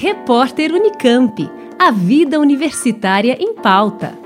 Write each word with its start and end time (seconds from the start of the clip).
Repórter 0.00 0.72
Unicamp. 0.72 1.50
A 1.76 1.90
vida 1.90 2.38
universitária 2.38 3.36
em 3.40 3.52
pauta. 3.52 4.16